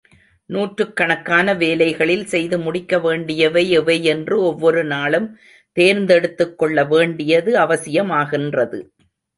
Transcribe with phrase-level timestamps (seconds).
[0.49, 5.29] நூற்றுக் கணக்கான வேலைகளில் செய்து முடிக்க வேண்டியவை எவை என்று ஒவ்வொரு நாளும்
[5.77, 8.81] தேர்ந்தெடுத்துக் கொள்ளவேண்டியது அவசியமாகின்றது.